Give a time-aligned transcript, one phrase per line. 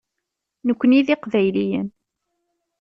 [0.67, 1.87] Nekkni d iqbayliyen.